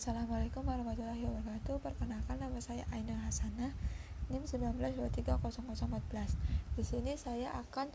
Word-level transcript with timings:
Assalamualaikum 0.00 0.64
warahmatullahi 0.64 1.28
wabarakatuh. 1.28 1.76
Perkenalkan 1.84 2.40
nama 2.40 2.56
saya 2.64 2.88
Ainul 2.88 3.20
Hasanah. 3.20 3.68
NIM 4.32 4.48
19230014 4.48 5.28
Di 6.72 6.80
sini 6.88 7.20
saya 7.20 7.52
akan 7.60 7.92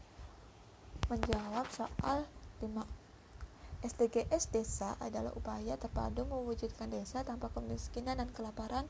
menjawab 1.10 1.66
soal 1.74 2.30
5 2.62 2.78
SDGs 3.90 4.54
desa 4.54 4.94
adalah 5.02 5.34
upaya 5.34 5.82
terpadu 5.82 6.30
mewujudkan 6.30 6.94
desa 6.94 7.26
tanpa 7.26 7.50
kemiskinan 7.50 8.22
dan 8.22 8.30
kelaparan. 8.30 8.86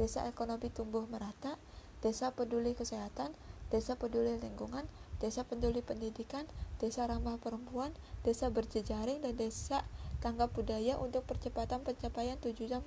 Desa 0.00 0.24
ekonomi 0.24 0.72
tumbuh 0.72 1.04
merata 1.04 1.60
Desa 2.00 2.32
peduli 2.32 2.72
kesehatan 2.72 3.36
Desa 3.68 4.00
peduli 4.00 4.40
lingkungan 4.40 4.88
Desa 5.24 5.40
peduli 5.48 5.80
pendidikan 5.80 6.44
Desa 6.76 7.08
ramah 7.08 7.40
perempuan 7.40 7.96
Desa 8.28 8.52
berjejaring 8.52 9.24
dan 9.24 9.40
desa 9.40 9.88
tanggap 10.20 10.52
budaya 10.52 11.00
untuk 11.00 11.24
percepatan 11.24 11.80
pencapaian 11.80 12.36
tujuan 12.40 12.84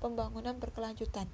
pembangunan 0.00 0.56
berkelanjutan. 0.60 1.24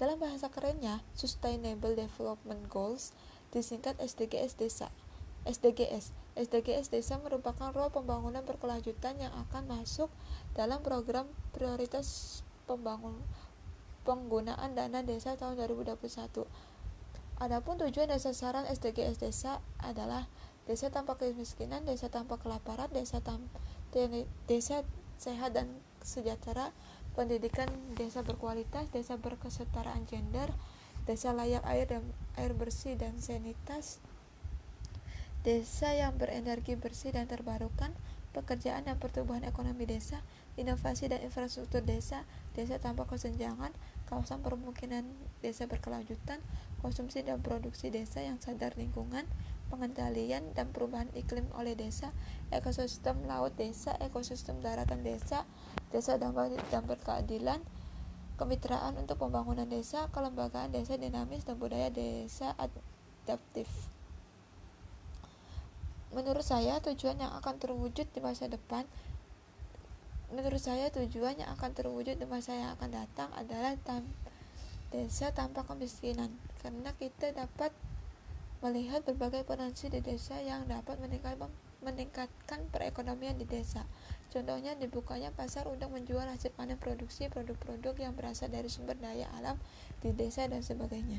Dalam 0.00 0.16
bahasa 0.16 0.48
kerennya, 0.48 1.04
Sustainable 1.12 1.92
Development 1.92 2.64
Goals 2.72 3.12
disingkat 3.52 4.00
SDGs 4.00 4.56
desa. 4.56 4.88
SDGs. 5.44 6.16
SDGs 6.32 6.88
desa 6.88 7.20
merupakan 7.20 7.76
role 7.76 7.92
pembangunan 7.92 8.40
berkelanjutan 8.40 9.20
yang 9.20 9.36
akan 9.48 9.68
masuk 9.68 10.08
dalam 10.56 10.80
program 10.80 11.28
prioritas 11.52 12.40
pembangun 12.64 13.20
penggunaan 14.08 14.72
dana 14.72 15.04
desa 15.04 15.36
tahun 15.36 15.60
2021. 15.60 16.71
Adapun 17.42 17.74
tujuan 17.74 18.06
dan 18.06 18.22
sasaran 18.22 18.70
SDGs 18.70 19.18
desa 19.18 19.58
adalah 19.82 20.30
desa 20.70 20.94
tanpa 20.94 21.18
kemiskinan, 21.18 21.82
desa 21.82 22.06
tanpa 22.06 22.38
kelaparan, 22.38 22.86
desa 22.94 23.18
tanpa 23.18 23.58
desa 24.46 24.86
sehat 25.18 25.50
dan 25.50 25.66
sejahtera, 26.06 26.70
pendidikan 27.18 27.66
desa 27.98 28.22
berkualitas, 28.22 28.94
desa 28.94 29.18
berkesetaraan 29.18 30.06
gender, 30.06 30.54
desa 31.02 31.34
layak 31.34 31.66
air 31.66 31.90
dan 31.90 32.06
air 32.38 32.54
bersih 32.54 32.94
dan 32.94 33.18
sanitas, 33.18 33.98
desa 35.42 35.98
yang 35.98 36.14
berenergi 36.22 36.78
bersih 36.78 37.10
dan 37.10 37.26
terbarukan, 37.26 37.90
pekerjaan 38.32 38.88
dan 38.88 38.96
pertumbuhan 38.96 39.44
ekonomi 39.44 39.84
desa, 39.84 40.24
inovasi 40.56 41.12
dan 41.12 41.20
infrastruktur 41.20 41.84
desa, 41.84 42.24
desa 42.56 42.80
tanpa 42.80 43.04
kesenjangan, 43.04 43.70
kawasan 44.08 44.40
permukiman 44.40 45.04
desa 45.44 45.68
berkelanjutan, 45.68 46.40
konsumsi 46.80 47.22
dan 47.22 47.44
produksi 47.44 47.92
desa 47.92 48.24
yang 48.24 48.40
sadar 48.40 48.72
lingkungan, 48.80 49.28
pengendalian 49.68 50.52
dan 50.52 50.68
perubahan 50.72 51.08
iklim 51.16 51.48
oleh 51.56 51.72
desa, 51.76 52.12
ekosistem 52.52 53.24
laut 53.24 53.56
desa, 53.56 53.96
ekosistem 54.00 54.60
daratan 54.60 55.00
desa, 55.00 55.48
desa 55.92 56.20
damai 56.20 56.56
dan 56.68 56.84
berkeadilan, 56.84 57.60
kemitraan 58.36 58.98
untuk 58.98 59.20
pembangunan 59.22 59.68
desa, 59.68 60.08
kelembagaan 60.10 60.72
desa 60.72 60.96
dinamis 60.98 61.44
dan 61.44 61.56
budaya 61.60 61.88
desa 61.88 62.56
adaptif. 62.58 63.68
Menurut 66.12 66.44
saya 66.44 66.78
tujuan 66.84 67.16
yang 67.18 67.32
akan 67.40 67.56
terwujud 67.56 68.06
di 68.12 68.20
masa 68.20 68.46
depan 68.46 68.84
Menurut 70.32 70.64
saya 70.64 70.88
tujuan 70.88 71.36
yang 71.36 71.52
akan 71.52 71.76
terwujud 71.76 72.16
di 72.16 72.24
masa 72.24 72.56
yang 72.56 72.72
akan 72.72 72.88
datang 72.88 73.28
adalah 73.36 73.76
tam 73.84 74.08
desa 74.88 75.28
tanpa 75.28 75.60
kemiskinan 75.68 76.32
karena 76.64 76.92
kita 76.96 77.36
dapat 77.36 77.68
melihat 78.64 79.02
berbagai 79.02 79.42
potensi 79.42 79.92
di 79.92 79.98
desa 79.98 80.38
yang 80.40 80.64
dapat 80.70 80.96
meningkatkan 81.82 82.64
perekonomian 82.70 83.34
di 83.34 83.44
desa. 83.44 83.82
Contohnya 84.30 84.72
dibukanya 84.78 85.34
pasar 85.34 85.66
untuk 85.66 85.90
menjual 85.90 86.24
hasil 86.24 86.54
panen 86.54 86.78
produksi 86.78 87.26
produk-produk 87.26 87.92
yang 87.98 88.14
berasal 88.14 88.48
dari 88.48 88.70
sumber 88.70 88.94
daya 89.02 89.28
alam 89.36 89.58
di 89.98 90.14
desa 90.14 90.46
dan 90.46 90.62
sebagainya. 90.62 91.10